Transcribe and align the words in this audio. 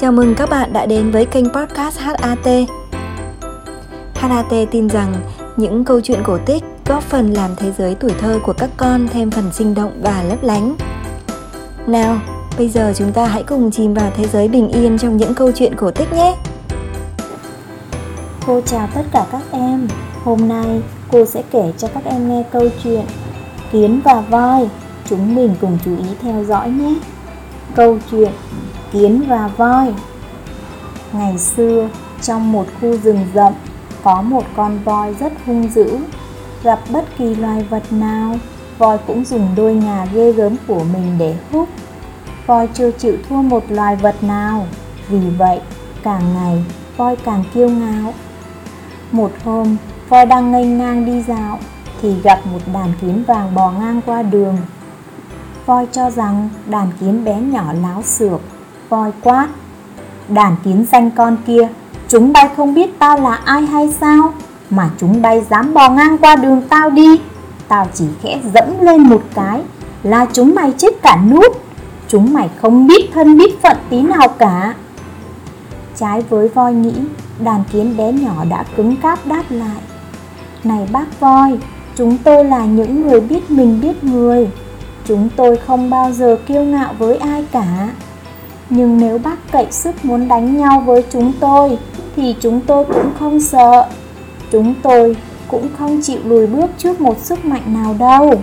Chào 0.00 0.12
mừng 0.12 0.34
các 0.34 0.50
bạn 0.50 0.72
đã 0.72 0.86
đến 0.86 1.10
với 1.10 1.26
kênh 1.26 1.44
podcast 1.52 1.98
HAT. 1.98 2.46
HAT 4.14 4.52
tin 4.70 4.88
rằng 4.88 5.14
những 5.56 5.84
câu 5.84 6.00
chuyện 6.00 6.20
cổ 6.24 6.38
tích 6.46 6.64
góp 6.86 7.02
phần 7.02 7.32
làm 7.32 7.50
thế 7.56 7.72
giới 7.78 7.94
tuổi 7.94 8.12
thơ 8.20 8.38
của 8.42 8.52
các 8.52 8.70
con 8.76 9.08
thêm 9.12 9.30
phần 9.30 9.52
sinh 9.52 9.74
động 9.74 9.92
và 10.02 10.22
lấp 10.22 10.42
lánh. 10.42 10.76
Nào, 11.86 12.18
bây 12.58 12.68
giờ 12.68 12.92
chúng 12.96 13.12
ta 13.12 13.26
hãy 13.26 13.42
cùng 13.42 13.70
chìm 13.70 13.94
vào 13.94 14.10
thế 14.16 14.26
giới 14.26 14.48
bình 14.48 14.68
yên 14.68 14.98
trong 14.98 15.16
những 15.16 15.34
câu 15.34 15.52
chuyện 15.52 15.74
cổ 15.76 15.90
tích 15.90 16.12
nhé. 16.12 16.36
Cô 18.46 18.60
chào 18.60 18.88
tất 18.94 19.02
cả 19.12 19.26
các 19.32 19.42
em. 19.52 19.88
Hôm 20.24 20.48
nay 20.48 20.82
cô 21.12 21.24
sẽ 21.24 21.42
kể 21.50 21.72
cho 21.78 21.88
các 21.94 22.04
em 22.04 22.28
nghe 22.28 22.44
câu 22.52 22.68
chuyện 22.84 23.04
Kiến 23.72 24.00
và 24.04 24.20
voi. 24.20 24.68
Chúng 25.08 25.34
mình 25.34 25.54
cùng 25.60 25.78
chú 25.84 25.96
ý 25.96 26.08
theo 26.22 26.44
dõi 26.44 26.70
nhé. 26.70 26.94
Câu 27.74 27.98
chuyện 28.10 28.32
Kiến 28.92 29.24
và 29.28 29.50
voi 29.56 29.94
Ngày 31.12 31.38
xưa, 31.38 31.88
trong 32.22 32.52
một 32.52 32.66
khu 32.80 32.96
rừng 32.96 33.26
rậm, 33.34 33.52
có 34.02 34.22
một 34.22 34.44
con 34.56 34.78
voi 34.84 35.14
rất 35.20 35.32
hung 35.46 35.68
dữ. 35.68 35.98
Gặp 36.62 36.78
bất 36.92 37.04
kỳ 37.18 37.34
loài 37.34 37.66
vật 37.70 37.82
nào, 37.90 38.36
voi 38.78 38.98
cũng 39.06 39.24
dùng 39.24 39.48
đôi 39.56 39.74
ngà 39.74 40.06
ghê 40.14 40.32
gớm 40.32 40.56
của 40.66 40.84
mình 40.92 41.16
để 41.18 41.36
hút. 41.52 41.68
Voi 42.46 42.68
chưa 42.74 42.90
chịu 42.90 43.16
thua 43.28 43.42
một 43.42 43.64
loài 43.68 43.96
vật 43.96 44.22
nào, 44.22 44.66
vì 45.08 45.30
vậy 45.38 45.60
càng 46.02 46.34
ngày 46.34 46.64
voi 46.96 47.16
càng 47.16 47.44
kiêu 47.54 47.68
ngạo. 47.68 48.14
Một 49.12 49.30
hôm, 49.44 49.76
voi 50.08 50.26
đang 50.26 50.52
ngây 50.52 50.66
ngang 50.66 51.06
đi 51.06 51.22
dạo 51.22 51.58
thì 52.02 52.20
gặp 52.22 52.40
một 52.52 52.60
đàn 52.74 52.92
kiến 53.00 53.24
vàng 53.26 53.54
bò 53.54 53.70
ngang 53.70 54.00
qua 54.06 54.22
đường. 54.22 54.56
Voi 55.66 55.86
cho 55.92 56.10
rằng 56.10 56.48
đàn 56.66 56.88
kiến 57.00 57.24
bé 57.24 57.40
nhỏ 57.40 57.72
láo 57.82 58.02
xược, 58.02 58.40
voi 58.88 59.12
quát. 59.22 59.48
Đàn 60.28 60.56
kiến 60.64 60.86
danh 60.92 61.10
con 61.10 61.36
kia 61.46 61.68
Chúng 62.10 62.32
bay 62.32 62.48
không 62.56 62.74
biết 62.74 62.98
tao 62.98 63.20
là 63.20 63.34
ai 63.44 63.62
hay 63.62 63.92
sao? 64.00 64.32
Mà 64.70 64.90
chúng 64.98 65.22
bay 65.22 65.42
dám 65.50 65.74
bò 65.74 65.90
ngang 65.90 66.18
qua 66.18 66.36
đường 66.36 66.62
tao 66.68 66.90
đi. 66.90 67.20
Tao 67.68 67.86
chỉ 67.94 68.04
khẽ 68.22 68.40
dẫm 68.54 68.80
lên 68.80 69.02
một 69.02 69.22
cái 69.34 69.62
Là 70.02 70.26
chúng 70.32 70.54
mày 70.54 70.72
chết 70.78 71.02
cả 71.02 71.16
nút. 71.30 71.62
Chúng 72.08 72.32
mày 72.32 72.50
không 72.60 72.86
biết 72.86 73.10
thân 73.14 73.38
biết 73.38 73.62
phận 73.62 73.76
tí 73.90 74.02
nào 74.02 74.28
cả. 74.28 74.74
Trái 75.96 76.22
với 76.28 76.48
voi 76.48 76.74
nghĩ 76.74 76.94
Đàn 77.38 77.64
kiến 77.72 77.96
bé 77.96 78.12
nhỏ 78.12 78.44
đã 78.50 78.64
cứng 78.76 78.96
cáp 78.96 79.26
đáp 79.26 79.42
lại. 79.50 79.80
Này 80.64 80.88
bác 80.92 81.20
voi 81.20 81.58
Chúng 81.96 82.18
tôi 82.18 82.44
là 82.44 82.64
những 82.64 83.02
người 83.02 83.20
biết 83.20 83.50
mình 83.50 83.80
biết 83.80 84.04
người. 84.04 84.48
Chúng 85.04 85.28
tôi 85.36 85.56
không 85.56 85.90
bao 85.90 86.12
giờ 86.12 86.36
kiêu 86.46 86.64
ngạo 86.64 86.94
với 86.98 87.16
ai 87.16 87.44
cả. 87.52 87.88
Nhưng 88.70 88.98
nếu 88.98 89.18
bác 89.18 89.52
cậy 89.52 89.66
sức 89.70 90.04
muốn 90.04 90.28
đánh 90.28 90.56
nhau 90.56 90.80
với 90.80 91.04
chúng 91.12 91.32
tôi, 91.40 91.78
thì 92.16 92.36
chúng 92.40 92.60
tôi 92.60 92.84
cũng 92.84 93.10
không 93.18 93.40
sợ. 93.40 93.88
Chúng 94.52 94.74
tôi 94.82 95.16
cũng 95.48 95.68
không 95.78 96.00
chịu 96.02 96.20
lùi 96.24 96.46
bước 96.46 96.70
trước 96.78 97.00
một 97.00 97.18
sức 97.18 97.44
mạnh 97.44 97.62
nào 97.66 97.96
đâu. 97.98 98.40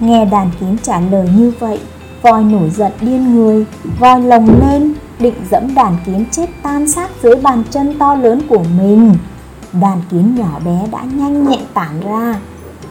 Nghe 0.00 0.24
đàn 0.24 0.50
kiến 0.60 0.76
trả 0.82 1.00
lời 1.00 1.28
như 1.36 1.52
vậy, 1.58 1.80
voi 2.22 2.44
nổi 2.44 2.70
giận 2.70 2.92
điên 3.00 3.34
người, 3.34 3.64
voi 3.98 4.20
lồng 4.22 4.60
lên, 4.60 4.94
định 5.18 5.34
dẫm 5.50 5.74
đàn 5.74 5.96
kiến 6.06 6.24
chết 6.30 6.46
tan 6.62 6.88
xác 6.88 7.10
dưới 7.22 7.34
bàn 7.34 7.62
chân 7.70 7.98
to 7.98 8.14
lớn 8.14 8.40
của 8.48 8.64
mình. 8.78 9.14
Đàn 9.72 10.02
kiến 10.10 10.34
nhỏ 10.34 10.60
bé 10.64 10.86
đã 10.92 11.02
nhanh 11.02 11.48
nhẹn 11.48 11.60
tản 11.74 12.00
ra 12.00 12.34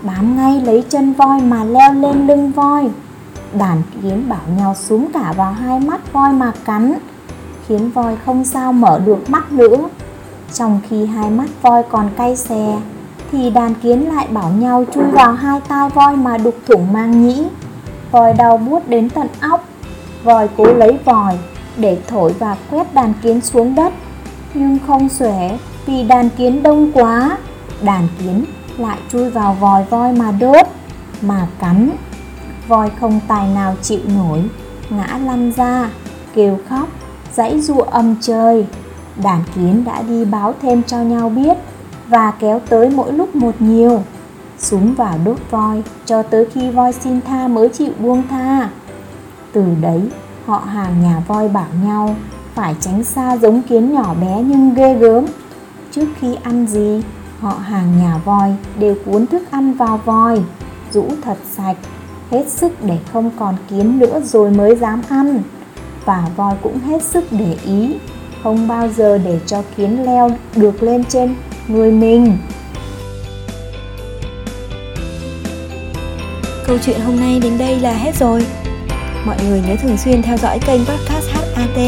bám 0.08 0.38
ngay 0.38 0.62
lấy 0.62 0.84
chân 0.90 1.14
voi 1.14 1.42
mà 1.42 1.64
leo 1.64 1.94
lên 1.94 2.28
lưng 2.28 2.52
voi. 2.52 2.90
Đàn 3.54 3.82
kiến 4.02 4.30
bảo 4.30 4.42
nhau 4.58 4.76
xuống 4.76 5.08
cả 5.14 5.34
vào 5.38 5.54
hai 5.54 5.80
mắt 5.80 6.14
voi 6.14 6.34
mà 6.34 6.52
cắn, 6.66 6.94
Khiến 7.68 7.92
voi 7.92 8.18
không 8.26 8.46
sao 8.46 8.74
mở 8.74 9.00
được 9.06 9.30
mắt 9.30 9.52
nữa. 9.52 9.78
Trong 10.54 10.80
khi 10.90 11.06
hai 11.06 11.30
mắt 11.30 11.50
voi 11.62 11.84
còn 11.90 12.10
cay 12.18 12.36
xè, 12.36 12.78
Thì 13.32 13.50
đàn 13.50 13.74
kiến 13.74 14.16
lại 14.16 14.28
bảo 14.32 14.50
nhau 14.50 14.86
chui 14.94 15.04
vào 15.04 15.34
hai 15.34 15.62
tai 15.68 15.90
voi 15.90 16.16
mà 16.16 16.38
đục 16.38 16.56
thủng 16.68 16.94
mang 16.94 17.28
nhĩ. 17.28 17.48
Voi 18.12 18.34
đau 18.34 18.58
buốt 18.58 18.88
đến 18.88 19.10
tận 19.10 19.28
óc, 19.42 19.64
Voi 20.24 20.50
cố 20.58 20.66
lấy 20.66 21.00
vòi 21.06 21.38
để 21.78 21.98
thổi 22.08 22.34
và 22.40 22.56
quét 22.72 22.94
đàn 22.94 23.14
kiến 23.22 23.42
xuống 23.42 23.76
đất. 23.76 23.94
Nhưng 24.54 24.78
không 24.88 25.10
xuể, 25.10 25.58
vì 25.86 26.04
đàn 26.04 26.30
kiến 26.30 26.64
đông 26.64 26.92
quá, 26.94 27.38
Đàn 27.82 28.08
kiến 28.20 28.46
lại 28.80 29.00
chui 29.12 29.30
vào 29.30 29.54
vòi 29.54 29.84
voi 29.84 30.14
mà 30.14 30.32
đốt, 30.32 30.68
Mà 31.22 31.48
cắn. 31.60 31.90
Voi 32.68 32.92
không 33.00 33.20
tài 33.28 33.48
nào 33.48 33.76
chịu 33.82 34.00
nổi, 34.16 34.44
ngã 34.90 35.20
lăn 35.26 35.52
ra, 35.52 35.90
kêu 36.34 36.58
khóc, 36.70 36.88
dãy 37.34 37.62
dụa 37.62 37.82
âm 37.82 38.16
trời. 38.22 38.66
Đàn 39.24 39.44
kiến 39.56 39.84
đã 39.86 40.02
đi 40.02 40.26
báo 40.26 40.54
thêm 40.62 40.84
cho 40.84 40.98
nhau 40.98 41.30
biết 41.30 41.58
và 42.08 42.32
kéo 42.32 42.62
tới 42.70 42.90
mỗi 42.90 43.14
lúc 43.14 43.36
một 43.36 43.56
nhiều. 43.60 44.04
Súng 44.58 44.94
vào 44.94 45.18
đốt 45.26 45.38
voi, 45.52 45.84
cho 46.06 46.24
tới 46.24 46.46
khi 46.46 46.70
voi 46.70 46.94
xin 46.94 47.22
tha 47.22 47.48
mới 47.48 47.70
chịu 47.70 47.92
buông 48.00 48.24
tha. 48.30 48.70
Từ 49.54 49.66
đấy, 49.82 50.02
họ 50.46 50.58
hàng 50.60 51.04
nhà 51.04 51.24
voi 51.28 51.48
bảo 51.48 51.68
nhau 51.84 52.16
phải 52.54 52.76
tránh 52.80 53.04
xa 53.04 53.38
giống 53.38 53.62
kiến 53.62 53.94
nhỏ 53.94 54.14
bé 54.22 54.42
nhưng 54.46 54.74
ghê 54.74 54.94
gớm. 54.94 55.26
Trước 55.92 56.08
khi 56.20 56.36
ăn 56.44 56.68
gì 56.68 57.02
họ 57.40 57.54
hàng 57.54 57.98
nhà 58.00 58.18
voi 58.26 58.56
đều 58.80 58.96
cuốn 59.06 59.28
thức 59.28 59.44
ăn 59.52 59.74
vào 59.74 59.98
voi, 60.06 60.42
rũ 60.92 61.08
thật 61.24 61.38
sạch, 61.52 61.78
hết 62.32 62.50
sức 62.50 62.72
để 62.86 62.98
không 63.14 63.32
còn 63.40 63.56
kiến 63.70 64.00
nữa 64.00 64.22
rồi 64.24 64.52
mới 64.52 64.76
dám 64.76 65.02
ăn 65.10 65.42
và 66.06 66.30
voi 66.36 66.56
cũng 66.64 66.80
hết 66.80 67.04
sức 67.04 67.24
để 67.32 67.58
ý, 67.66 67.96
không 68.44 68.68
bao 68.68 68.88
giờ 68.88 69.18
để 69.18 69.40
cho 69.46 69.64
kiến 69.78 70.06
leo 70.06 70.30
được 70.56 70.84
lên 70.84 71.04
trên 71.04 71.36
người 71.68 71.92
mình 71.92 72.38
Câu 76.68 76.78
chuyện 76.86 77.00
hôm 77.00 77.20
nay 77.20 77.40
đến 77.40 77.58
đây 77.58 77.80
là 77.80 77.94
hết 77.94 78.16
rồi. 78.16 78.46
Mọi 79.26 79.36
người 79.48 79.62
nhớ 79.68 79.76
thường 79.82 79.98
xuyên 79.98 80.22
theo 80.22 80.38
dõi 80.38 80.60
kênh 80.60 80.82
podcast 80.86 81.30
HAT 81.56 81.80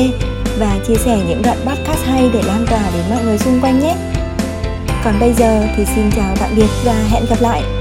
và 0.60 0.80
chia 0.88 0.96
sẻ 0.96 1.20
những 1.28 1.42
đoạn 1.44 1.58
podcast 1.66 2.06
hay 2.06 2.30
để 2.34 2.42
lan 2.44 2.66
tỏa 2.70 2.92
đến 2.94 3.04
mọi 3.10 3.24
người 3.24 3.38
xung 3.38 3.60
quanh 3.62 3.80
nhé. 3.80 3.96
Còn 5.04 5.20
bây 5.20 5.34
giờ 5.34 5.68
thì 5.78 5.86
xin 5.86 6.12
chào 6.16 6.36
tạm 6.40 6.50
biệt 6.56 6.68
và 6.86 6.94
hẹn 6.94 7.24
gặp 7.30 7.42
lại. 7.42 7.79